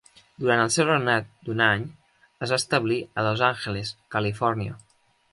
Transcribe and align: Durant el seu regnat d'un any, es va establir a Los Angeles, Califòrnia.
Durant 0.43 0.59
el 0.61 0.69
seu 0.75 0.85
regnat 0.85 1.27
d'un 1.49 1.59
any, 1.65 1.83
es 2.45 2.53
va 2.55 2.59
establir 2.63 2.97
a 3.03 3.25
Los 3.27 3.43
Angeles, 3.49 3.93
Califòrnia. 4.17 4.79